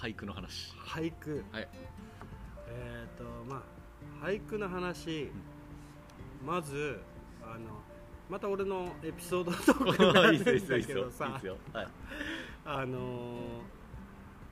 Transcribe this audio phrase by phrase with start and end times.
[0.00, 0.72] 俳句の話。
[0.86, 1.44] 俳句。
[1.52, 1.68] はい。
[2.68, 3.62] えっ、とま
[4.22, 5.30] あ俳句の話、
[6.44, 7.00] まず
[7.42, 7.80] あの
[8.30, 11.24] また俺のエピソードトークになるんいいですよいいだけどさ
[11.72, 11.88] はい。
[12.64, 13.38] あのー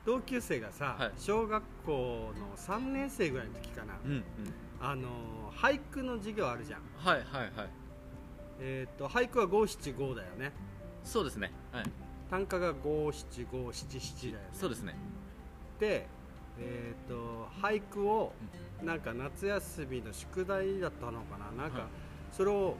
[0.05, 1.11] 同級生がさ、はい。
[1.17, 4.23] 小学校の3年生ぐらいの時かな、うんうん。
[4.79, 6.81] あのー俳句の授業あるじゃん。
[6.97, 7.69] はいはいはい。
[8.59, 10.51] えっ、と俳句は五七五だよね。
[11.03, 11.51] そうですね。
[11.71, 11.85] はい。
[12.29, 14.49] 単価が五七五七七だよね。
[14.53, 14.93] そうですね。
[14.93, 14.97] で
[15.85, 18.33] えっ、と俳句を
[18.83, 21.63] なんか夏休みの宿題だったのかな。
[21.63, 21.87] なんかはい。
[22.31, 22.75] それを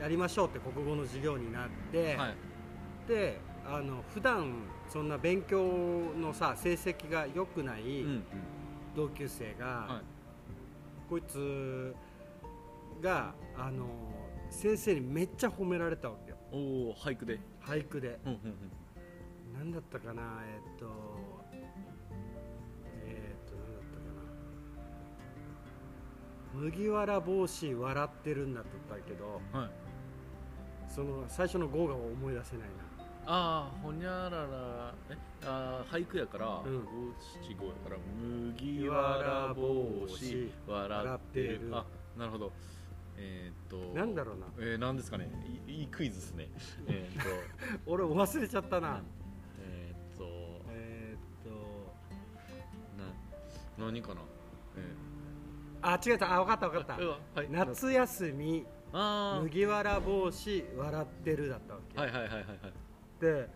[0.00, 2.34] やりましょうって国語の授業になって、はい。
[3.08, 4.52] であの普段
[4.88, 5.62] そんな勉強
[6.18, 8.04] のさ成績が良くない
[8.96, 10.02] 同級生が、はい。
[11.08, 11.94] こいつ
[13.02, 13.86] があの
[14.50, 16.36] 先生にめっちゃ褒められたわけよ。
[16.52, 16.56] お
[16.90, 17.38] お俳句で。
[17.62, 18.18] 俳句で。
[18.24, 18.54] うんうんうん。
[19.58, 20.86] 何だったかなえっと
[26.54, 29.70] 麦わら帽子笑ってるんだったけどはい。
[30.88, 32.68] その最初の語が思い出せない
[33.26, 36.84] ああほにゃららえあー俳句やから五うん。
[37.44, 41.60] 七五やから麦わら帽子笑ってる。
[41.70, 41.84] 笑
[42.16, 42.52] あなるほど。
[43.16, 44.46] えー、っとななんだろうな。
[44.58, 45.30] えー、なんですかね。
[45.68, 46.48] いいいクイズですね。
[46.88, 47.30] えー、っと。
[47.86, 49.00] 俺忘れちゃったな、
[49.60, 50.24] えー、っと
[50.70, 51.52] えーっ
[53.78, 53.82] と。
[53.82, 54.22] な何かな。
[54.76, 54.92] え
[55.82, 57.40] あ違ったあ分かった分かった。
[57.40, 57.48] はい。
[57.50, 62.56] 夏休み麦わら帽子笑ってるだったわけ、はいはいはいはいはい。
[63.20, 63.48] で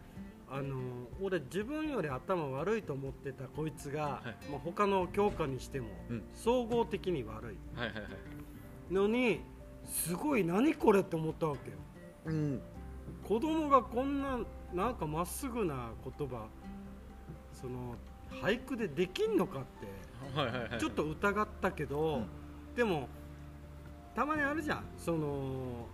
[0.51, 0.77] あの
[1.21, 4.51] 俺自分より頭悪いと思ってたこいつが、はい。
[4.51, 6.23] まあ、他の教科にしても、うん。
[6.35, 8.01] 総合的に悪いはいはいは
[8.91, 8.95] い。
[8.95, 9.41] のに
[9.85, 11.77] すごい何これって思ったわけよ。
[12.27, 12.63] うん。
[13.27, 14.39] 子供がこんな
[14.73, 16.47] なんかまっすぐな言葉
[17.53, 17.95] その
[18.43, 22.27] 俳句でできんのかってちょっと疑ったけど、うん。
[22.75, 23.09] でも
[24.15, 24.85] たまにあるじゃん。
[24.97, 25.87] その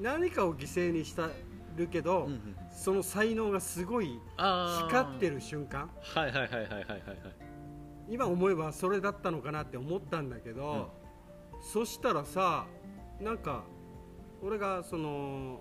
[0.00, 1.28] 何かを犠牲にした
[1.76, 2.56] るけど、うんうん。
[2.70, 5.90] その才能がすごい光ってる瞬間。
[6.00, 7.00] はいはいはいはいはいはいはい。
[8.08, 10.92] 今思えばそれだったのかなって思ったんだけど、
[11.60, 12.66] そしたらさ
[13.20, 13.64] なんか
[14.42, 15.60] 俺がその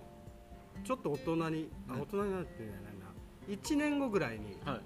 [0.84, 3.06] ちょっと大人に、あうん大人になってないな。
[3.48, 4.82] 1年後ぐらいにはい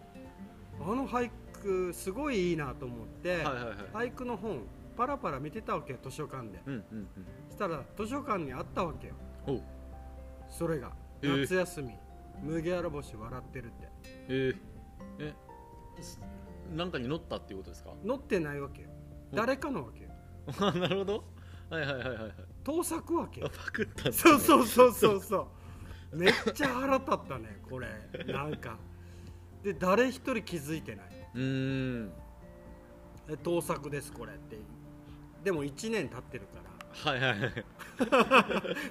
[0.82, 1.30] あの俳
[1.62, 3.60] 句すごいいいなと思って、はいはいは
[4.04, 4.10] い。
[4.10, 4.62] 俳句の本
[4.98, 6.62] パラパラ見てたわけよ図書館で。
[6.66, 7.08] うんうんうん。
[7.50, 9.14] そしたら図書館にあったわけよ。
[10.48, 10.92] それが
[11.22, 11.42] えー。
[11.42, 11.94] 夏休み、
[12.44, 13.74] 麦わら帽子笑ってるって。
[14.30, 14.56] えー、
[15.20, 15.34] え
[16.02, 16.20] す
[16.74, 17.92] なんかに乗ったっていうことですか？
[18.08, 18.90] 載ってないわけよ。
[19.34, 19.36] お。
[19.36, 20.10] 誰かのわけよ。
[20.60, 21.24] あなるほど。
[21.70, 22.32] はいはいはいはいはい。
[22.64, 25.48] 盗作わけあよパクったそうそうそうそうそ
[26.12, 26.16] う。
[26.18, 27.88] めっちゃ腹立ったねこれ。
[28.26, 28.78] なんか
[29.64, 31.06] で誰一人気づいてない。
[31.36, 32.12] うーん。
[33.30, 34.58] え盗作ですこれって。
[35.44, 37.12] でも1年経ってるから。
[37.12, 37.66] はいはいはい。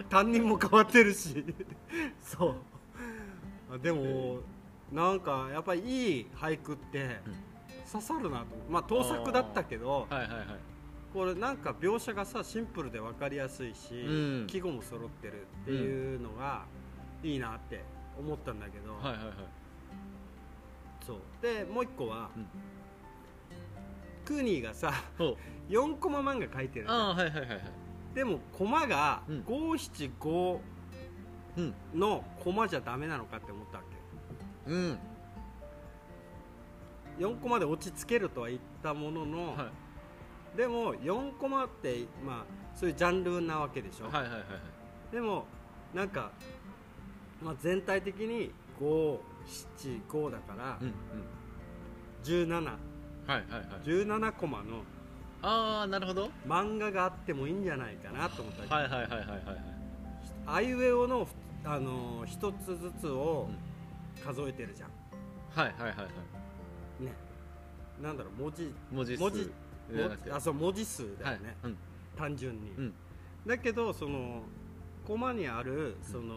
[0.08, 1.44] 担任も変わってるし。
[2.20, 2.54] そう。
[3.74, 4.40] あでも
[4.92, 7.20] なんかやっぱりいい俳句って
[7.90, 8.46] 刺さるなと。
[8.68, 10.46] まあ盗作だったけどはいはいはい。
[11.12, 14.46] これなんか描写がさシンプルで分かりやすいし、うん。
[14.46, 16.66] 季語も揃ってるっていうのが
[17.22, 17.82] いいなって
[18.18, 19.57] 思ったんだけど、はいはいはい
[21.08, 21.16] そう。
[21.42, 22.46] でもう一個は、うん。
[24.26, 25.36] クーニーがさお
[25.72, 27.62] 4コマ漫画描いてるじはいはいはいはい。
[28.14, 29.44] でもコマがうん。
[29.44, 30.60] 五七五
[31.56, 33.84] うんのコマじゃダメなのかって思ったわ
[34.66, 34.70] け。
[34.70, 34.98] うん。
[37.18, 39.70] 4コマで落ち着けるとは言ったものの、は
[40.54, 40.56] い。
[40.58, 42.44] でも4コマってまあ
[42.76, 45.14] そういうジャンルなわけでしょ、はいはいはいはい。
[45.14, 45.47] でも
[45.94, 46.32] なんか、
[47.42, 48.52] まあ、全体的に
[49.48, 50.94] 575だから、うんうん。
[52.22, 52.70] 1717はい
[53.28, 54.32] はいはい。
[54.32, 54.82] コマの
[55.41, 56.31] ああなるほど。
[56.47, 59.56] 漫画があってもいいんじゃないかなと思ったわけ、はいはいはいはいはいはい。
[60.47, 61.28] あいうえおの、
[61.64, 63.48] あのー一つずつを
[64.24, 64.91] 数えてるじゃん。
[65.54, 66.04] はいはいはいは
[67.00, 67.04] い。
[67.04, 67.12] ね。
[68.03, 69.21] なんだろう文字文字数。
[69.22, 69.50] 文字
[69.92, 71.34] じゃなくてあそう文字数だはい。
[71.36, 71.77] よね、うん。
[72.16, 72.92] 単純に、うん。
[73.47, 74.42] だけどその
[75.06, 76.34] コマにあるその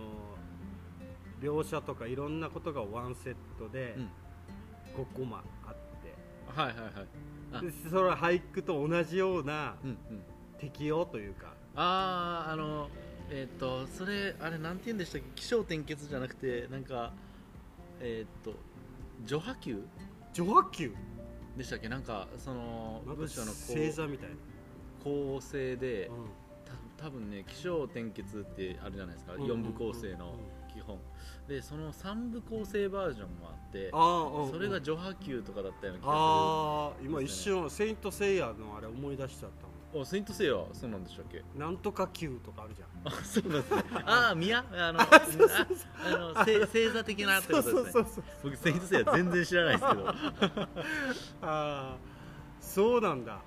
[1.41, 4.09] 描写とかいろんなことがワンセットでうん。
[4.93, 5.73] 5コマあっ
[6.03, 6.13] て、
[6.47, 6.75] はいはい
[7.57, 7.71] はい。
[7.89, 9.97] それは俳句と同じようなうんうん。
[10.59, 11.53] 適用というか。
[11.75, 12.89] あああの
[13.29, 15.41] えっ、とそれあれなんて言うんでしたっけ？
[15.41, 17.13] 起承転結じゃなくてなんか
[18.01, 18.53] えっ、と
[19.25, 19.83] 序波球？
[20.33, 20.93] 序波球？
[21.57, 21.87] でしたっけ？
[21.87, 24.37] なんかその文章のこ星座みたいな、う
[25.03, 26.11] 構成でう
[26.97, 30.99] た多分ね起承転結ってあるじゃないですか、ん4部構成のうんうん基本。
[31.47, 39.49] でその3部構成バージョンもあってあそれが序波球とかだったような気がああ今一瞬セイント・セイヤのあれ思い出しちゃっ
[39.93, 41.39] たあセイントセイヤそうなんでしたっけ？
[41.39, 42.89] んなんとか球とかあるじゃん。
[43.03, 43.83] あそうなんですね。
[44.05, 47.91] ああ宮あのああの星星座的なってことですね。
[47.91, 50.07] そうそう僕セイントセイヤ全然知らないですけど。
[50.09, 50.15] あ
[51.41, 51.97] あ
[52.61, 53.41] そうなんだ、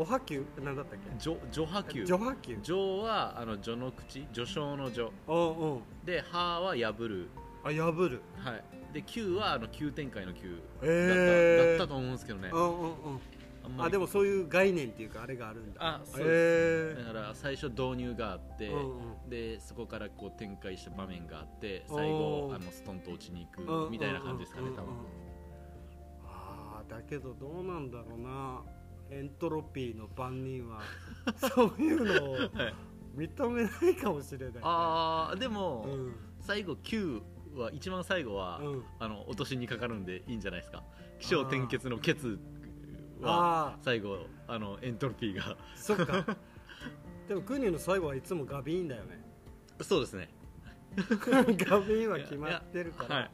[0.00, 1.10] おは球なんだったっけ？
[1.18, 4.26] 序序波球序波球序はあの序の口？
[4.32, 5.80] 序章の序うんうん。
[6.06, 7.28] で歯は破る。
[7.62, 8.22] あ破る。
[8.38, 8.64] はい。
[8.94, 11.78] で球はあの急展開の球だった,、えー。
[11.78, 12.48] だったと思うんですけどね。
[12.50, 13.20] うんうんうん。
[13.62, 13.88] あんまり。
[13.88, 15.80] あでもそういう概念っていうかあれがあるんだ。
[15.82, 19.28] あそうへだから最初導入があって、うんうん。
[19.28, 21.96] でそこからこう展開した場面があっておー。
[21.98, 24.84] 最後あのストンと落ちに行うんくみたいな感じですかね多分。
[24.84, 25.06] うんうんうん
[26.24, 28.62] ああだけどどうなんだろうな
[29.10, 30.82] エントロピーの番人は
[31.54, 32.50] そういうのをはい
[33.16, 36.14] 認めないかもしれないああでも、うん。
[36.40, 37.20] 最後9
[37.56, 38.84] は一番最後は、うん。
[38.98, 40.84] あの落としにかかるんでいいんじゃないですか。
[41.18, 42.38] 起承転結のケツ
[43.20, 45.56] はああ最後あのエントロピーが。
[45.74, 46.36] そっか。
[47.28, 49.22] でもクニの最後はいつもガビーンだよね。
[49.82, 50.28] そうですね。
[50.96, 53.16] ガビーンは決まってるから。
[53.16, 53.30] はい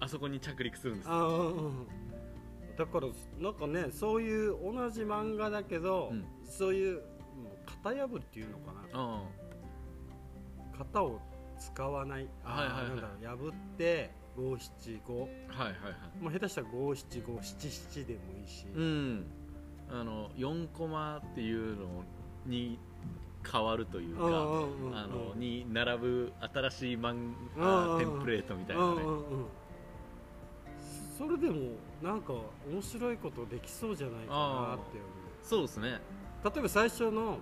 [0.00, 1.08] あそこに着陸するんです。
[1.08, 1.86] あうんうん
[2.76, 3.08] だから
[3.38, 6.24] なんかねそういう同じ漫画だけど、うん。
[6.44, 7.04] そういうもう
[7.84, 8.80] 型破っていうのかな。
[8.92, 9.22] あ
[10.78, 11.20] 型を
[11.58, 12.28] 使わない。
[12.44, 12.88] あーはいはいはい。
[12.88, 15.20] なんだろう破って五七五。
[15.20, 15.74] はいはいはい。
[16.20, 19.26] まあ下手したら五七五七七でもいいし、うん。
[19.90, 22.04] あの4コマっていうの
[22.46, 22.78] に
[23.50, 24.96] 変わるというか、うんうんうんうん。
[24.96, 27.98] あのに並ぶ新しい漫うんうん画うん。
[27.98, 29.02] テンプレートみたいなね。
[29.02, 29.46] うんうんうん。
[31.16, 32.32] それでもなんか
[32.68, 35.06] 面白いことできそうじゃないかなって思
[35.42, 36.00] そうですね。
[36.44, 37.38] う例えば最初の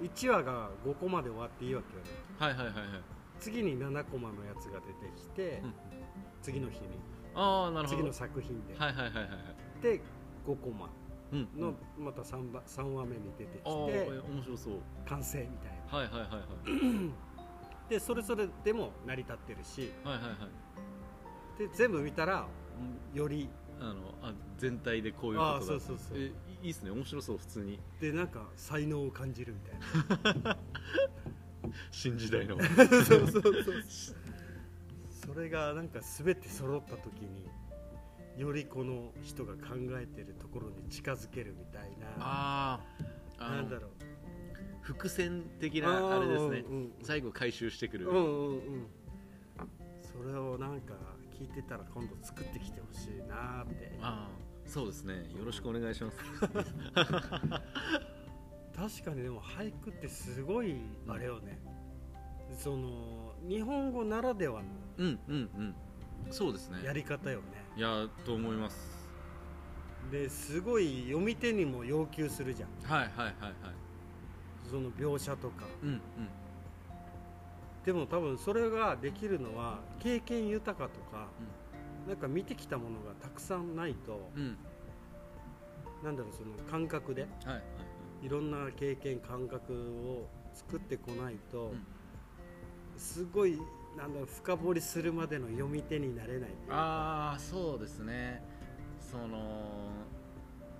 [0.00, 2.10] 1話が5コマで終わっていいわけよね。
[2.38, 2.84] はいはいはいはい、
[3.40, 5.74] 次に7コマのやつが出てきて、うん
[6.42, 6.86] 次の日に。
[7.34, 7.98] ああなるほど。
[7.98, 9.82] 次の作品で、はいはいはいはいはい。
[9.82, 10.00] で
[10.46, 10.88] 5コマ。
[11.32, 14.74] うんのまた 3, 話三話目に出てああきてえ面白そう。
[15.08, 15.98] 完成みたいな。
[15.98, 16.38] はいはいはいは
[17.08, 17.90] い。
[17.90, 19.92] でそれぞれでも成り立ってるし。
[20.04, 20.30] はいはいは
[21.56, 21.58] い。
[21.58, 22.46] で全部見たら
[23.12, 23.48] より
[23.80, 26.18] あのあ全体でこういうことだあーそうそうそう。
[26.18, 26.32] え
[26.62, 26.90] いいっすね。
[26.90, 27.78] 面白そう普通に。
[28.00, 29.60] でなんか才能を感じるみ
[30.22, 30.58] たいな。
[31.90, 32.56] 新時代の。
[33.04, 33.52] そうそうそう
[35.26, 37.48] それがなんか全て揃った時に
[38.36, 42.06] よりこの人が考えてるところに近づけるみたいな。
[42.18, 42.80] あ
[43.38, 43.90] あなんだろう。
[44.82, 46.64] 伏線的なあれですね。
[46.68, 46.92] うんうん。
[47.02, 48.86] 最後回収してくる、うんうんうん。
[50.00, 50.94] それをなんか
[51.36, 53.92] 聞いてたら今度作ってきてほしいなって。
[54.00, 55.14] ああそうですね。
[55.38, 56.18] よろしくお願いします。
[58.74, 60.76] 確かにでも俳句ってすごい
[61.08, 61.58] あれよね、
[62.58, 64.68] その日本語ならではの
[64.98, 65.74] うんうんうん。
[66.30, 66.82] そうですね。
[66.84, 67.44] やり方よね。
[67.76, 69.06] いやと思います。
[70.10, 72.70] ですごい読み手にも要求するじゃん。
[72.82, 73.54] はいはいはいはい。
[74.68, 75.66] その描写とか。
[75.82, 76.00] うんうん
[77.86, 81.28] でも多分それができるのは経験豊かとか、
[82.08, 84.58] なんか見てきたものがたくさんないと、うん。
[86.02, 87.54] なんだろうその感覚ではいは
[88.22, 88.28] いい。
[88.28, 91.86] ろんな経験感覚を作ってこないと、うん。
[92.98, 93.56] すごい
[93.96, 98.42] なんだろう深掘りするまでの読み手になれないああそうですね。
[99.00, 99.88] その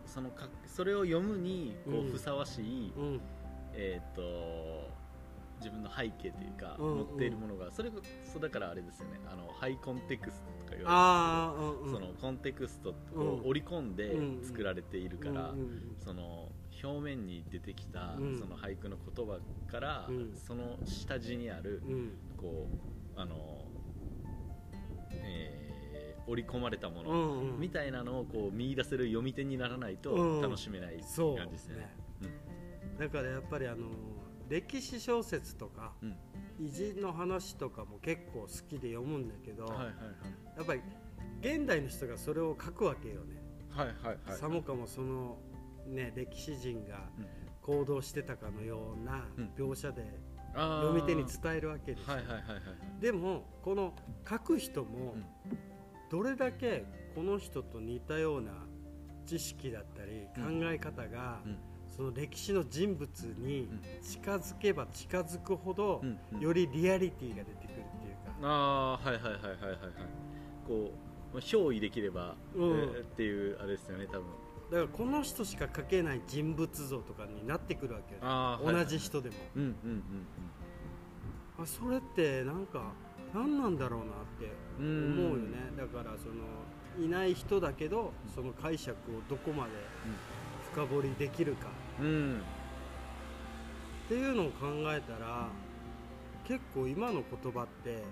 [0.07, 2.09] そのかそれを読むにこうん。
[2.09, 3.21] うふさわしい、うん。
[3.75, 4.86] えっ、と
[5.59, 9.21] 自分の背景というか、持っているものがそれこそだからあれですよね。
[9.27, 11.93] あのハイコンテクストとか言わああうんうん。
[11.93, 13.49] れてるそのコンテクストをうん。
[13.49, 15.55] 織り込んでうん作られているから、
[16.05, 16.51] その
[16.83, 18.39] 表面に出てきた、うん。
[18.39, 19.39] その俳句の言葉
[19.71, 20.37] から、うん。
[20.37, 22.13] その下地にある、うん。
[22.37, 22.69] こ
[23.17, 23.65] うあの、
[25.11, 25.67] えー
[26.29, 30.43] 織り込まれたもの、みたいなのをこう見出せる読み手にならないとうん。
[30.43, 31.89] 楽しめない感そうじですね。
[32.99, 33.87] だからやっぱりあの
[34.49, 36.17] 歴史小説とかうん。
[36.59, 39.95] 偉人の話とかも結構好きで読むんだけど、はいはい
[40.57, 40.81] やっぱり
[41.43, 44.19] 現代の人がそれを書くわけよね、はいはいはい。
[44.31, 45.37] はいさもかもその
[45.87, 47.27] ね歴史人がうん。
[47.63, 49.51] 行動してたかのようなうん。
[49.57, 50.03] 描写で
[50.55, 53.01] 読み手に伝えるわけですよ、はいはいはいはいはい。
[53.03, 53.93] でもこの
[54.29, 55.25] 書く人もうん。
[56.11, 56.85] どれだけ
[57.15, 58.53] この人と似たような
[59.27, 60.61] 知識だったりうん。
[60.61, 61.59] 考え方が、うん
[61.97, 63.69] その歴史の人物に
[64.03, 66.41] 近づけば近づくほど、うんうん。
[66.41, 69.81] よりリアリティが出てくるっていうか、ああはいはいはいはいはいはい。
[70.67, 70.93] こ
[71.35, 72.65] う憑依できれば、うん。
[72.65, 74.23] えーっていうあれですよね多分。
[74.71, 78.21] だからこの人しか書けない人物像とかになってくるわけよ。
[78.21, 80.03] ね、はいはい同じ人でも、うんうんうん
[81.59, 82.93] あそれってなんか
[83.33, 85.73] 何なんだろうなって思うよね。
[85.77, 89.71] だからそのいない人だけどその解釈をどこまで
[90.77, 91.69] 深掘りできるか。
[92.03, 92.41] うん。
[94.05, 95.49] っていうのを考えたら
[96.45, 98.03] 結構今の言葉って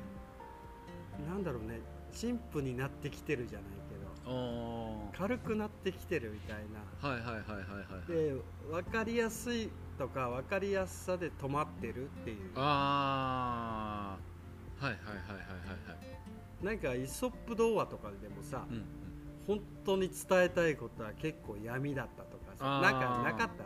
[1.29, 1.81] なんだろうね
[2.11, 7.09] 陳腐になってきてるじゃないけど軽くなってきてるみたいな。
[7.09, 7.47] はいはいはいはい
[7.93, 8.35] はいで
[8.71, 9.69] 分かりやすい
[9.99, 12.39] とか分かりやすさで止まってるっていう。
[12.57, 14.17] あ
[14.81, 15.39] あはいはいはいはいはい
[15.91, 15.95] は
[16.63, 16.65] い。
[16.65, 18.85] なんかイソップ童話とかでもさ、うん。
[19.47, 23.65] 本当に伝えたいことは結構闇だったとかさなんかなかった。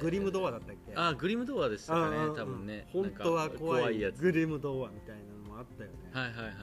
[0.00, 0.94] グリム童話だったっけ？
[0.94, 2.86] ああグリム童話でしたかね多分ね。
[2.92, 4.20] 本当は怖いやつ。
[4.20, 6.54] グリム童話みたいなのもあったよね、はいはいはい。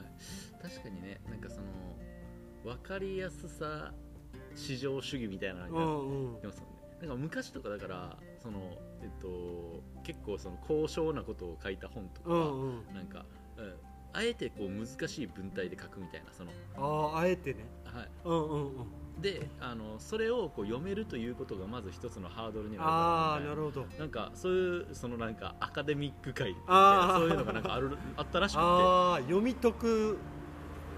[0.62, 1.66] 確かにねなんかその
[2.64, 3.92] 分かりやすさ
[4.54, 6.42] 至上主義みたいなのがうんうん。
[7.00, 12.94] なんか昔とかだからそのえっと結構その高尚なことを書いた本とか、うんうん。
[12.94, 13.24] なんか、
[13.56, 13.74] うん、
[14.12, 17.66] あえてこう難しい文体で書くみたいなその、あああえてね。
[17.84, 18.86] はい、うんうんうん
[19.20, 23.86] であのそれをこう読めるということがまず一つのハードルになるああなるほど。
[23.98, 27.12] なんかそういうそのなんかアカデミック会みたいあー。
[27.12, 28.60] なそういうのがなんかあるあったらしくて。
[28.62, 30.18] ああ読み解く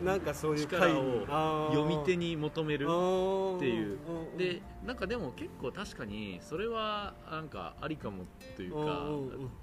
[0.02, 1.26] なんかそういう力を
[1.71, 3.99] 読み手に求めるっていう。
[4.09, 8.25] うんでなんかでも結構確かにそれはなんかありかも
[8.57, 9.07] というか、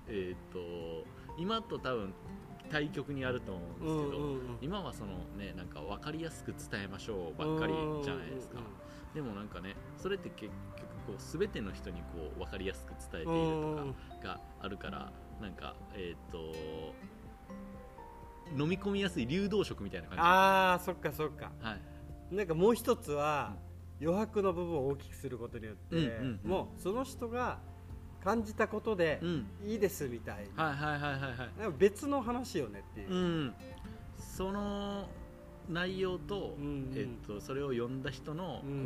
[0.08, 0.60] えっ、と
[1.38, 2.14] 今と多分
[2.70, 4.58] 対極にあると思うんですけど、うんうんうん。
[4.62, 7.74] 今はそのねなんか分かりやすく伝えましょうばっかり
[8.04, 8.60] じゃないですか、
[9.14, 13.76] でもなんかねそれって結局こう全ての人にこう分かりやすく伝えていると
[14.22, 15.12] かがあるから
[15.42, 16.54] なんかえっ、と
[18.58, 20.22] 飲み込みやすい流動食みたいな感じ。
[20.22, 21.52] ああそっかそっか。
[21.62, 21.78] は
[22.32, 22.36] い。
[22.36, 23.56] なんかもう一つは
[24.02, 26.50] 余白の部分を大きくすることによって、うんうんうん。
[26.50, 27.60] もうその人が
[28.24, 29.48] 感じたことでうん。
[29.66, 31.22] いいですみたいな,、はいはいはいはい
[31.64, 31.74] はい。
[31.78, 33.54] 別の話よねっていう、うん、
[34.18, 35.08] その
[35.70, 36.92] 内容と,、うんうん。
[36.96, 38.84] えっとそれを読んだ人のこうんうん。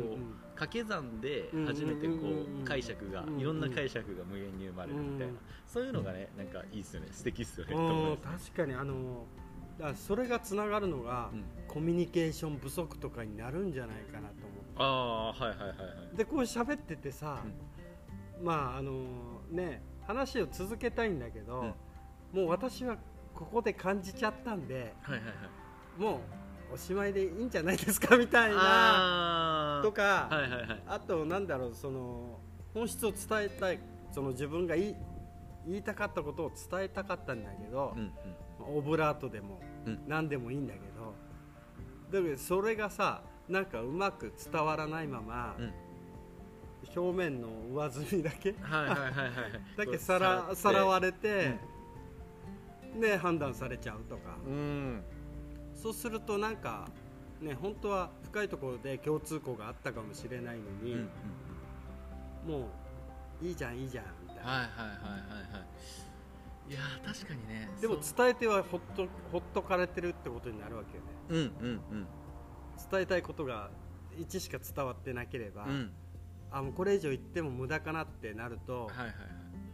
[0.54, 2.14] 掛け算で初めてこ
[2.62, 5.26] う解釈がいろんな解釈が無限に生まれるみたいな。
[5.26, 7.08] うんそういうのがねなんかいいっすよね。
[7.10, 7.72] 素敵っすよね。
[7.72, 9.24] とうん思います確かにあの
[9.80, 11.44] だそれがつながるのが、うん。
[11.66, 15.76] コミュニケーション不足とかになるんじゃないかなと思ああはいはいはいはい。
[16.06, 17.42] ってでこう喋っててさ、
[18.42, 18.92] まああの
[19.50, 21.74] ね話を続けたいんだけど、
[22.32, 22.96] もう私は
[23.34, 25.32] ここで感じちゃったんではいはいは
[25.98, 26.00] い。
[26.00, 26.20] も
[26.70, 30.82] うおしまいでいいんじゃないですかみたいなとか、はいはいはい。
[30.88, 32.40] あとなんだろうその
[32.72, 33.78] 本質を伝えたい
[34.10, 34.96] その自分が言い
[35.66, 38.12] 言いたかったことを伝えたかったんだけどうん、
[38.68, 38.76] うん。
[38.78, 40.00] オブラートでもうん。
[40.06, 41.14] 何でもいいんだけど、
[42.20, 45.72] だけどそれがさなんかうまく伝わらないまま、うん
[46.96, 48.54] 表面の上澄みだけ。
[48.60, 49.76] はいはいはいはいはい。
[49.76, 51.54] だけさらさらわれて、
[53.00, 55.02] で判断されちゃうとか、うん。
[55.74, 56.88] そうするとなんか
[57.40, 61.08] ね本当は深いところで共通項があったかもしれないのうんに、うん。
[62.46, 62.68] も
[63.42, 65.52] ういいじゃんいいじゃんみたいな、はいはいはいはい。
[65.52, 66.14] はい
[66.66, 71.10] いやー確かにねでも伝えてはほっとほっとかれてるってことになるわけよね。
[71.28, 72.06] うんうんうん。
[72.90, 73.68] 伝えたいことが
[74.16, 75.92] 1しか伝わってなければ、うん
[76.54, 79.12] あもうこれ以上言っても無駄かなってなると、はいはいは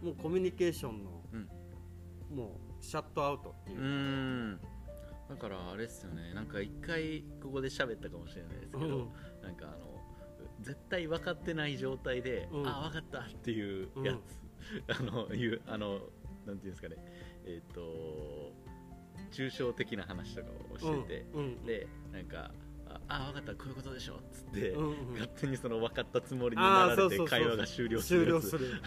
[0.02, 0.04] い。
[0.04, 1.10] もうコミュニケーションの、
[2.30, 2.36] うん。
[2.36, 3.80] もうシャットアウトっていう。
[3.80, 4.60] う、ん。
[5.28, 6.32] だからあれですよね。
[6.32, 9.08] なんか一回ここで喋ったかもしれないですけど、うん。
[9.42, 10.00] なんかあの
[10.62, 12.66] 絶対分かってない状態で、うん。
[12.66, 14.16] あ分かったっていうや
[14.88, 16.00] つ、 あのいうあの
[16.46, 16.96] なんていうんですかね。
[17.44, 18.54] えっ、と
[19.32, 21.40] 抽象的な話とかをしてて、うん。
[21.40, 21.64] うん。
[21.66, 22.52] でなんか
[23.10, 28.82] ああ分かったこういうことでしょっつって、うんうん勝手にその分かったつもりにあなられてーそうそうそう会話が終了する終了する。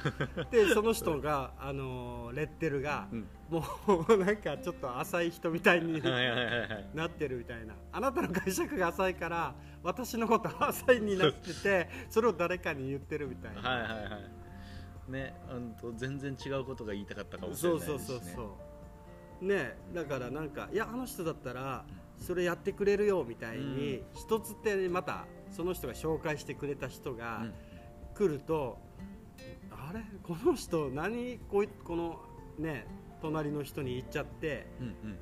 [0.51, 3.27] でその人が、あのーレッテルが、うん。
[3.49, 3.63] も
[4.09, 6.01] うなんかちょっと浅い人みたいに
[6.95, 7.75] なってるみたいな。
[7.91, 9.53] あなたの解釈が浅いから
[9.83, 14.17] 私のこと浅いになっててそれを誰かに言ってるみたいな、はいはいは
[15.09, 15.11] い。
[15.11, 18.57] ねうんと全然違うことが言いたかったかもしれそうないですし、ね、そうそうそ
[19.41, 21.85] うねだからなんかいやあの人だったら
[22.23, 24.05] それやってくれるよみたいに、うん。
[24.15, 27.53] 一つ手またその人が紹介してくれた人がうん。
[28.15, 28.77] 来ると、
[29.71, 30.03] あれ？
[30.21, 32.19] この人何こいこの
[32.59, 32.85] ね
[33.21, 34.67] 隣の人に言っちゃって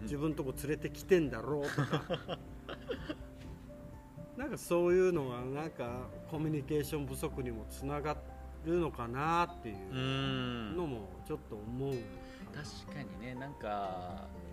[0.02, 2.38] 自分のとこ連れてきてんだろうとか。
[4.38, 8.18] なんかそういうのはなんかコミュニケーション不足にもつなが
[8.66, 11.94] るのかなっていうのもちょっと思う、
[12.54, 14.51] 確かにねなんか結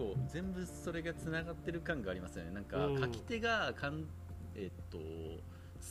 [0.00, 2.52] 構全部それがつながってる感がありますよね。
[2.52, 3.00] なんかうん。
[3.00, 4.06] 書き手がかん
[4.54, 4.98] えっと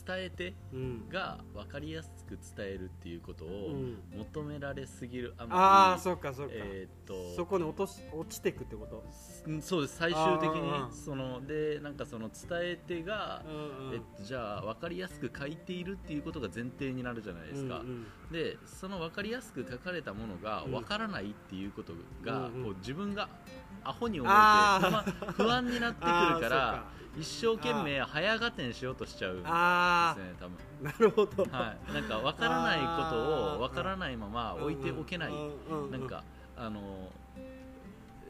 [0.06, 1.08] 伝え手うん。
[1.08, 4.02] が分かりやすく伝えるっていうことうをん。
[4.16, 9.04] 求められすぎるあまりああそうかそうか、えーっとそこに落とし落ちていくってこと？
[9.46, 9.96] うんそうです。
[9.96, 18.06] 最終的にそのでなんかその伝え手が、うんえっと、じゃあ分かりやすく書いているっていうことが前提になるじゃないですか、うんうん。
[18.30, 22.64] でその分かりやすく書かれたものがうん分からないっていうことが、うんうん。
[22.64, 23.28] こう自分が
[23.84, 26.84] アホに思えてあ不安になってくるから
[27.18, 30.56] 一生懸命早合点しようとしちゃうんですねあ多分。
[30.82, 35.32] あなるほど、はい、なんか分からないことを分からないまま置いておけない、
[35.90, 36.22] なんか
[36.56, 36.80] あの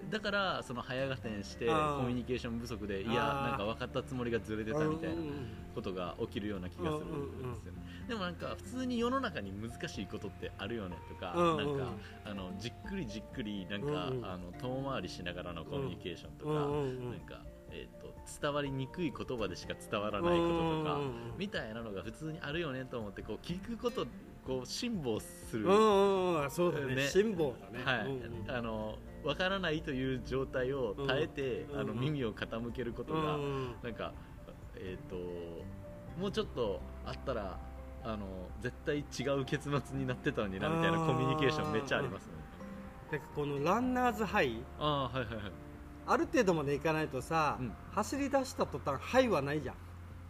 [0.09, 5.17] だからその早合点してコミュニケーション不足でいやなんか分かったつもりがずれてたみたいな
[5.75, 7.81] ことが起きるような気がするんですよね。
[8.09, 11.93] でもなんか普通に世の中に難しいことってあるよねとかうんうんなんか
[12.25, 14.25] あのじっくりじっくりなんかうんうん。
[14.25, 17.41] あの遠回りしながらのコミュニケーションとかうんうんうんなんか
[17.71, 21.01] えーと伝わりにくい言葉でしか伝わらないこととか
[21.37, 24.07] みたいなのが普通にあるよねと思ってこう聞くこと
[24.47, 26.51] こう辛抱する、うんうんうん。
[26.51, 26.95] そうだね。
[26.95, 27.09] ね。
[27.09, 27.85] 辛抱だね。
[27.85, 28.51] はい、うんうん。
[28.51, 31.75] あの分からないという状態を耐えて、うん。
[31.75, 33.43] うんあの耳を傾けることが、うん。
[33.43, 34.13] うんなんか
[34.77, 35.17] えっ、と
[36.19, 37.59] もうちょっとあったら
[38.03, 38.27] あの
[38.61, 42.33] 絶対違う結末になってたのになみたいなコミュニケーションめっちゃありますね。
[43.11, 44.63] でこのランナーズハイ。
[44.79, 45.53] ああはいはいはい。
[46.07, 47.73] ある程度までいかないとさ、うん。
[47.93, 49.77] 走り出した途端ハイはないじゃん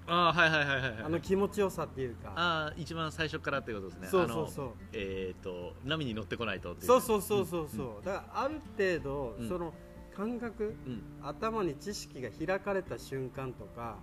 [0.07, 1.03] ああはいはいはいはいはい。
[1.05, 2.33] あの気持ちよさっていうか。
[2.35, 4.09] ああ一番最初からってことですね。
[4.09, 4.73] そうそうそう。
[4.93, 9.49] えっ、と波に乗ってこないとっていそうそうそうそうそう、だからある程度、うん。
[9.49, 9.73] その
[10.17, 10.93] 感覚うん。
[10.93, 13.99] うん頭に知識が開かれた瞬間とか、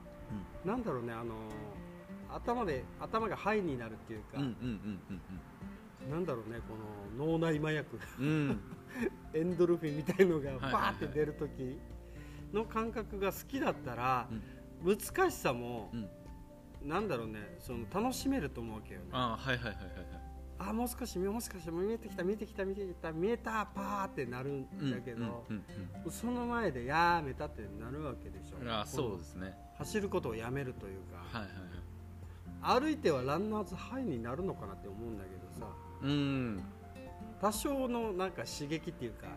[0.63, 1.33] なんだろうねあの
[2.29, 6.75] 頭で頭がハイになるっていうか、うんうんうんうんなんだろうねこ
[7.17, 7.99] の脳内麻薬。
[8.19, 8.25] うん。
[8.25, 8.59] う ん
[9.33, 10.71] エンドルフィンみたいのがはいはい。
[10.71, 11.77] バーって出る時
[12.53, 14.41] の感覚が好きだったら、うん
[14.83, 16.09] 難しさも、うん。
[16.87, 19.07] なんだろうねその楽しめると思うわけよね。
[19.11, 20.05] ああはいはいはいはいはい。
[20.59, 25.55] あもう少しもう少し見えてきた見えてきた見えてきた見えたパーってなるんだけど、うん
[26.05, 28.57] うんその前でやめたってなるわけでしょ。
[28.61, 29.53] うんああそうですね。
[29.77, 31.49] 走ることをやめるというか、はいは
[32.69, 32.81] いはい。
[32.81, 35.67] 歩いてはランナーズハイになるのかなって思うんだけどさ。
[36.01, 36.63] うん。
[37.41, 39.27] 多少のなんか刺激っていうか、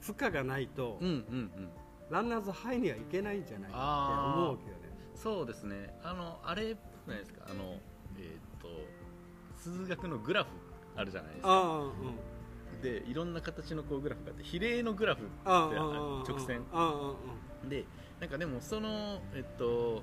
[0.00, 1.50] 負荷がないと、うんうんうん
[2.10, 4.86] ランナーズハイにはいけないんじゃないかって思うわけよね。
[5.14, 5.98] そうですね。
[6.02, 7.46] あのあれじゃないですか。
[7.50, 7.78] あの
[8.18, 8.68] えっ、と
[9.56, 10.50] 数学のグラフ
[10.96, 11.60] あるじゃないですか。
[11.60, 12.80] うん。
[12.82, 15.78] でいろんな形のこうグラフがあって比例のグラフってあある
[16.28, 16.62] 直線。
[17.68, 17.84] で
[18.20, 20.02] なんかでもそのえっと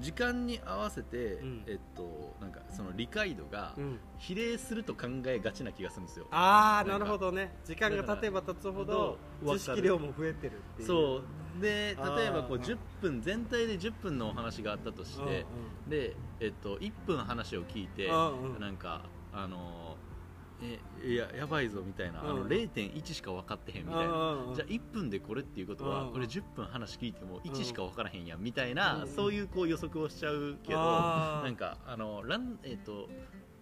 [0.00, 1.64] 時間に合わせて、うん。
[1.66, 3.98] えっとなんかその理解度がうん。
[4.18, 7.52] 比例すると考えがちな気がするんですよ、ああなるほどね。
[7.64, 10.88] 時間が経てば経つほど知識量も増えてるっていう。
[10.88, 11.22] そ
[11.58, 11.60] う。
[11.60, 15.44] で例えばこうあー10分全体で10分のお話があったとして
[15.86, 18.60] で、えっと、1分話を聞いてうんうん。
[18.60, 19.02] なんか
[19.32, 19.96] あの
[20.62, 26.12] えいややばいぞみたいな、あのうん0.1しか分かってへんみたいな、うんうんじゃあ1分でこれっていうことは、うん。
[26.12, 29.08] これ10分話聞いても1しか分からへんやんみたいな、うん。
[29.08, 33.08] そういうこう予測をしちゃうけど、あーなんかあのラン、えっと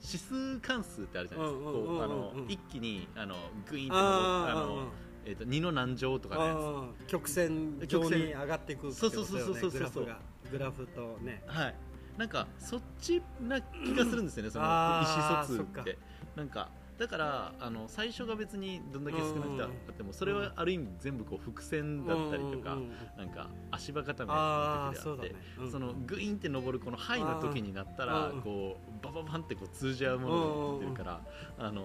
[0.03, 3.37] 指数関数ってあるじゃないですか、こうあの一気にあの
[3.71, 4.89] グイーンってああーの、
[5.27, 6.57] えっと2の何乗とかのやつ。
[6.57, 10.19] あー曲線上に上がっていくってそうそうそうそうそうグラフが
[10.51, 11.43] グラフとね。
[11.47, 11.75] はい、
[12.17, 15.99] なんかそっちな気がするんですよね、その意あー思疎通って。
[16.37, 22.77] なんかだからあの最初が別にどんだけ少なくてあってもそれはある意味全部こう伏線だったりとか、
[23.17, 25.19] なんか足場固めの時であっ
[25.59, 25.71] てん。
[25.71, 28.43] そのグイーンって登るこのハイの時になったらうん。
[28.43, 31.21] こうバババンってこう通じ合うものが出てるから
[31.59, 31.85] あの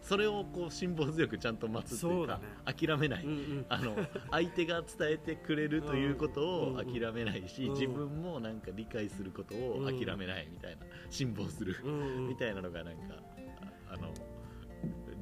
[0.00, 3.24] それをこう辛抱強くちゃんと待つっていうかそ諦めない。
[3.24, 3.66] うんうん。
[3.68, 3.96] あの
[4.30, 7.72] 相手が伝えてくれるということをうん諦めないし、うん。
[7.72, 11.74] 自分もなんか理解することを諦めないみたいな辛抱する
[12.28, 13.16] みたいなのがなんか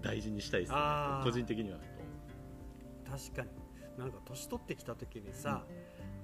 [0.05, 0.79] 大事にしたいですね。
[1.23, 1.79] 個人的には
[3.11, 3.49] 確かに。
[3.99, 5.65] なんか年取ってきた時にさ、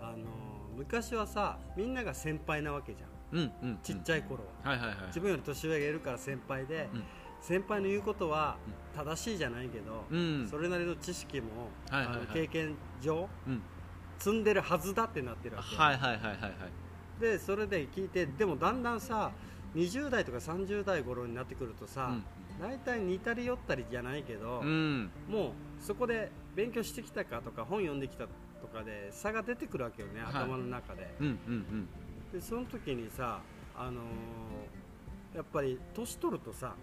[0.01, 0.27] あの
[0.77, 3.11] 昔はさみんなが先輩なわけじゃん。
[3.33, 7.05] うんうんちっちゃい頃は、はいはいはい自分より年上がいるから先輩で、うん。
[7.41, 8.57] 先輩の言うことは
[8.95, 10.49] 正しいじゃないけど、うん。
[10.51, 11.47] それなりの知識も、
[11.89, 12.25] はいはいはい。
[12.25, 13.63] あの経験上うん。
[14.19, 16.53] 積んでるはずだってなってるわけ、はいはいはいはいはい。
[17.21, 19.31] でそれで聞いてでもだんだんさ
[19.75, 22.17] 20代とか30代頃になってくるとさ、
[22.61, 24.67] 大体似たり寄ったりじゃないけど、うん。
[24.67, 28.27] うんもうそこで勉強してきたかとか本読んできた
[28.61, 30.33] とかで差が出てくるわけよね、はい。
[30.35, 31.15] 頭の中で。
[31.21, 31.89] うんうん
[32.33, 33.41] でその時にさ、
[33.77, 34.05] あのー
[35.37, 36.75] やっぱり年取るとさ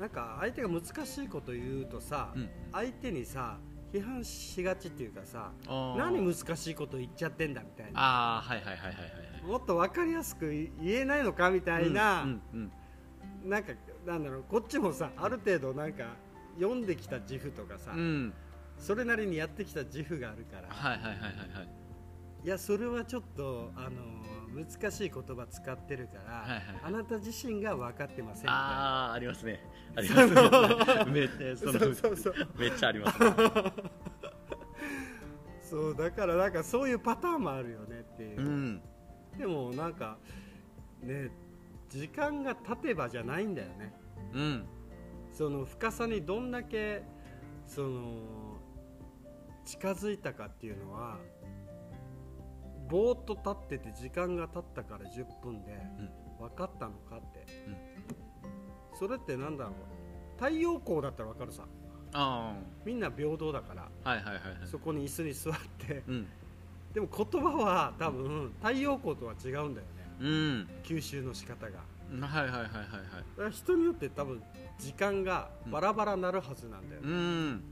[0.00, 2.48] なんか相手が難しいこと言うとさ、うん。
[2.72, 3.58] 相手にさ
[3.92, 5.52] 批判しがちっていうかさ
[5.96, 8.00] 何難しいこと言っちゃってんだみたいな。
[8.00, 13.50] ああはいはいはいはいはいもっと分かりやすく言えないのかみたいな、うんうん。
[13.50, 13.72] なんか
[14.06, 16.16] なんだろうこっちもさある程度なんか
[16.58, 17.98] 読んできた自負とかさ、うん。
[17.98, 18.34] うん
[18.78, 21.68] それなりにやってきた自負があるから、はいはいはいはいはい。
[22.44, 24.02] いやそれはちょっとあの
[24.52, 28.52] 難しい言葉使ってるから、はいはいあなた自身が分かってませんみたいな。
[28.52, 29.60] ああありますね。
[29.96, 31.12] ありますね。
[31.12, 32.34] めっちゃそのそうそうそう。
[32.58, 33.30] めっちゃありますね。
[35.62, 38.82] そうだからなんかそういうパターンもあるよねっていう、うん。
[39.38, 40.18] でもなんか
[41.00, 41.30] ね
[41.94, 43.94] 時間が経てばじゃないんだよね。
[44.32, 44.66] うん。
[45.32, 47.02] その深さにどんだけ
[47.66, 48.16] その
[49.64, 51.18] 近づいたかっていうのは
[52.88, 55.78] ぼーっと立ってて時間が経ったから10分で
[56.40, 57.46] 分かったのかって、
[58.98, 59.74] それってなんだろう。
[60.36, 61.64] 太陽光だったら分かるさ。
[62.12, 62.54] あ
[62.84, 63.88] みんな平等だから。
[64.04, 64.66] あはいはいはいはい。
[64.66, 66.02] そこに椅子に座って。
[66.08, 66.26] うん。
[66.92, 69.86] でも言葉は多分太陽光とは違うんだよ。
[69.86, 70.68] ねうん。
[70.84, 71.78] 吸収の仕方が。
[72.26, 72.66] はいはいはいは
[73.38, 73.52] いはい。
[73.52, 74.42] 人によって多分
[74.78, 77.12] 時間がバラバラなるはずなんだようね、
[77.52, 77.62] ん。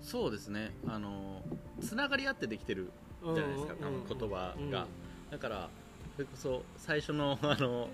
[0.00, 0.72] そうですね。
[0.86, 1.42] あの
[1.80, 2.90] つながり合ってできてる
[3.24, 4.70] じゃないですか、うんうん言葉うん。
[4.70, 4.86] が、
[5.30, 5.68] だから
[6.16, 7.88] それこそ最初のあの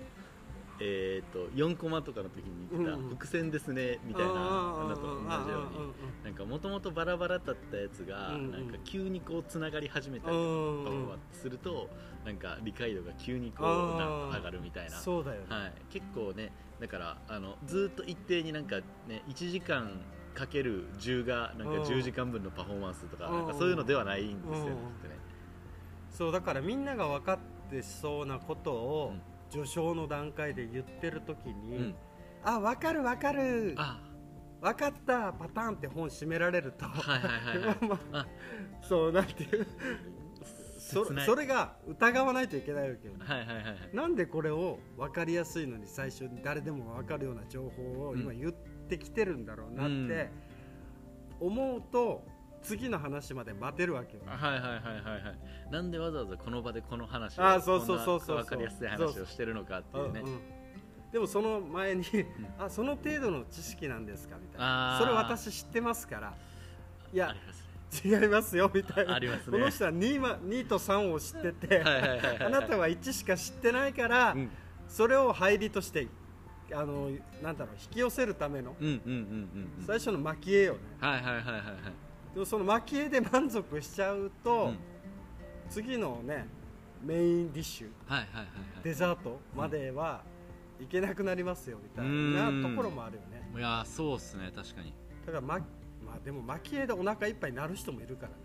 [0.81, 3.09] えー、と4コマとかの時に言ってたうんうん。
[3.09, 5.93] 伏線ですねみたいなのと同じように。
[6.23, 8.51] なんかもともとバラバラだったやつが、うんうん。
[8.51, 11.89] なんか急にこうつながり始めたりとうんうんかすると、
[12.25, 14.97] なんか理解度が急にこうなんか上がるみたいな。
[14.97, 20.01] そうだよね、はい、結構ねだからあのずーっと一定になんかね1時間
[20.33, 21.81] かける10がなんかうん。
[21.83, 23.37] 10時間分のパフォーマンスとかうん。
[23.39, 24.71] なんかそういうのではないんですよね。
[26.11, 27.39] そうだからみんなが分かっ
[27.69, 29.13] てそうなことを
[29.49, 31.95] 序章の段階で言ってる時に、うん。
[32.43, 33.75] あ分かる分かる。
[33.77, 34.01] あ。
[34.61, 37.77] 分かったパターンって本閉められると、はいはいはいはい。
[37.87, 38.27] まああ。
[38.81, 39.67] そうなんていう。
[40.79, 43.19] そそれが疑わないといけないわけよね。
[43.23, 43.75] はいはいはいはい。
[43.95, 48.51] なんでこれを分かりやすいのに最初に誰でも分かるような情報を今言っ
[48.87, 50.31] てきてるんだろうなって
[51.39, 52.25] 思うと
[52.61, 55.33] 次の話まで待てるわけよ、はいはいはいはいは
[55.69, 55.71] い。
[55.71, 58.37] なんでわざわざこの場でこの話をあーそうそうそうそう。
[58.37, 60.21] 分かりやすい話をしてるのかっていうね。
[60.21, 60.39] うんうん。
[61.11, 62.03] でもその前に、
[62.59, 66.33] あその程度の知識なんですかみたいなそれ私知ってますから。
[67.11, 67.35] いや
[68.03, 69.15] 違いますよみたいな。
[69.15, 69.51] ありますね。
[69.51, 74.51] この人は 2, は2と3を知ってて、あなたは1しか知ってないから、うん。
[74.87, 76.07] それを入りとして
[76.71, 77.09] あの
[77.41, 79.85] なんだろう引き寄せるためのうんうんうんうんうん。
[79.87, 80.79] 最初の蒔絵よね。
[80.99, 81.63] はいはいはいはいはい
[82.39, 84.77] でもその蒔絵で満足しちゃうと、うん。
[85.69, 86.47] 次のね
[87.03, 88.47] メインディッシュはいはいはいはい。
[88.81, 90.21] デザートまでは
[90.81, 92.63] いけなくなりますよみたいうん。
[92.63, 93.45] なところもあるよね。
[93.57, 94.93] いやーそうっすね確かに。
[95.25, 95.59] だからま
[96.05, 98.35] まあでも蒔絵でお腹いっぱいになる人もいるからね。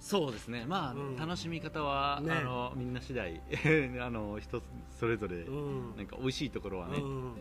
[0.00, 0.64] そうですね。
[0.66, 1.16] まあ、うん。
[1.16, 2.32] 楽しみ方は、ね。
[2.32, 3.38] あのみんな次第。
[4.00, 4.62] あの人
[4.98, 5.96] それぞれ、うん。
[5.96, 7.34] なんか美味しいところはね、うん。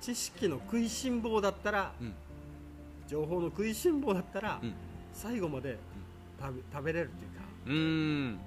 [0.00, 2.12] 知識の食いしん坊だったらうん
[3.10, 4.72] 情報の食いしん坊だったら、うん。
[5.12, 5.76] 最後まで
[6.40, 8.38] 食べ食べれるっていうかうーん。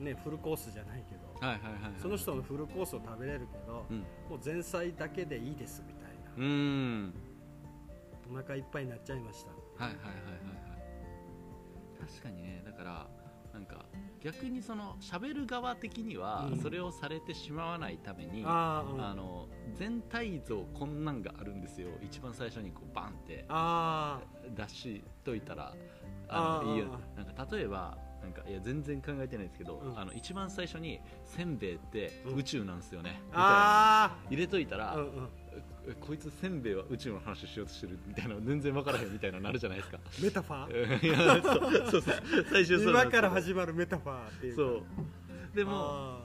[0.00, 1.92] ねフルコースじゃないけどはいはいはいはい。
[2.02, 3.98] その人のフルコースを食べれるけど、うん。
[3.98, 4.04] も
[4.36, 6.32] う前菜だけでいいですみたいな。
[6.36, 6.44] うー
[7.06, 7.14] ん。
[8.32, 9.50] お腹いっぱいになっちゃいました
[9.84, 10.76] はいはいはいはいは
[12.06, 12.10] い。
[12.10, 13.06] 確かにねだから
[13.58, 13.84] なんか
[14.22, 16.58] 逆にその喋る側的にはうん。
[16.60, 19.04] それをされてしまわないために、あー、うん。
[19.04, 21.88] あの全体像こんなんがあるんですよ。
[22.00, 24.20] 一番最初にこうバンってあ
[24.56, 25.74] 出しといたら
[26.28, 26.86] あのいいよ。
[27.16, 29.98] なんか例えばなんかいや全然考えてないんですけど、うん。
[29.98, 32.38] あの一番最初にせんべいってうん。
[32.38, 33.34] 宇宙なんですよね、みー。
[33.34, 34.04] たいな。
[34.04, 35.28] あ入れといたら、ーうんうん。
[35.47, 35.47] え
[36.00, 39.98] こいつせんべいは宇宙の話しようとしてるみたいなの全然分からへんみたいなのなるじゃないですか。
[40.22, 41.04] メタファー？
[41.06, 42.44] いやそうそうそう。
[42.50, 44.62] 最終そ今から始まるメタファーっていうか。
[44.62, 44.68] そ
[45.52, 45.56] う。
[45.56, 46.20] でもあ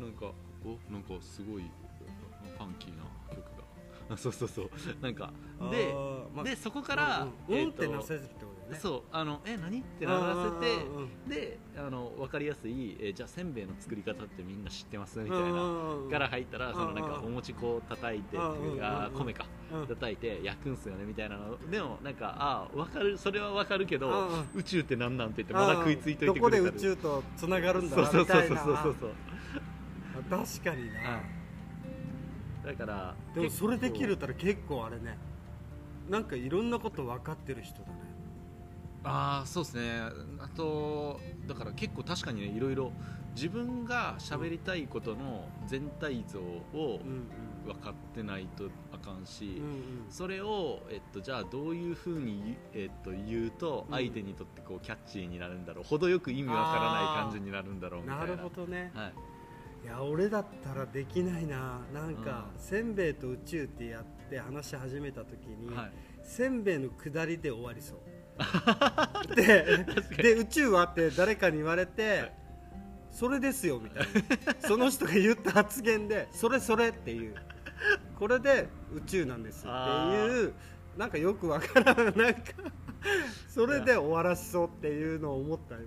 [0.00, 0.32] なんか
[0.64, 3.04] おなんかすごいファンキーな
[3.34, 3.64] 曲が。
[4.10, 4.70] あ そうそうそう。
[5.00, 5.92] なんかーで
[6.34, 8.57] まあでそこから、うんうんってなせるってこと？
[8.68, 8.78] ね。
[8.80, 9.80] そうあのえ何？
[9.80, 15.18] ってならせてであの分かりやすい、えーじゃあせんべいの作り方ってみんな知ってます？
[15.18, 15.48] みたいな
[16.10, 19.46] から入ったらそのなんかお餅粉を叩いてあ米か。
[19.72, 19.86] うん。
[19.86, 21.70] 叩いて焼くんすよねみたいなの。
[21.70, 28.64] でもなんかあ分かるそれは分かるけど宇宙って何なんて言ってまだ食いついといてくれたどこで宇宙とつながるんだそうそうそうそうみたいな。
[28.64, 29.10] そうそうそう
[30.34, 31.38] あ確かにな、はい
[32.66, 35.16] だからでもそれできるたら結構あれね。
[36.10, 37.94] なんかいろんなこと分かってる人だね。
[37.98, 38.07] 構
[39.08, 40.00] ああそうですね。
[40.38, 42.92] あとだから結構確かにねいろいろ
[43.34, 47.00] 自分が喋りたいことの全体像を
[47.64, 49.62] 分かってないとあかんし、
[50.10, 55.84] それを、えっと、じゃあどういうふうに、えっと、言うと相手にとってこうキャッチーになるんだろう。
[55.84, 58.24] 程よく意味わからない感じになるんだろうみたいな。
[58.24, 59.12] なるほどね、は
[59.84, 61.80] い、いや俺だったらできないな。
[61.94, 65.92] なんか、うん、せんべいと宇宙ってやって話し始めた時に、はい、
[66.24, 67.98] せんべいの下りで終わりそう
[69.34, 69.84] で
[70.16, 72.32] で宇宙はって誰かに言われて、
[73.10, 74.06] それですよみたい
[74.60, 74.68] な。
[74.68, 77.34] その人が言った発言でそれそれっていう。
[78.18, 80.52] これで宇宙なんですっていう
[80.96, 82.40] なんかよくわからんなんか
[83.58, 85.80] それで終わらしそうっていうのを思ったよ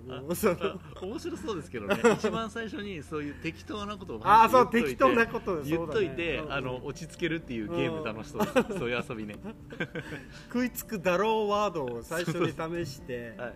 [1.00, 1.96] 面白そうですけどね。
[2.20, 9.36] 一番最初にそういう適当なことをあそう適当なこと言っといて、ね、あの落ち着けるっていうゲーム楽しそうです、 そういう遊びね。
[10.52, 13.54] 食いつくだろうワードを最初に試して、 はい。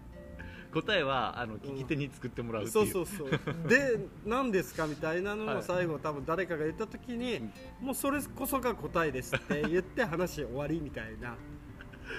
[0.72, 3.68] 答えはあの聞き手に作ってもらうっていう、そうそうそう。
[3.68, 7.50] で何ですかみたいなのを最後多分誰かが言った時に、
[7.82, 11.36] もうそれこそが答えですって言って話終わりみたいな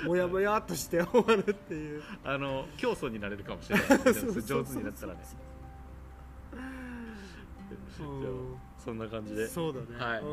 [0.05, 2.03] もやもやっとして終わるっていう。
[2.23, 3.87] あの競争になれるかもしれない。
[4.43, 5.19] 上手になったらね。
[8.83, 9.47] そんな感じで。
[9.47, 10.23] そうだね、はい、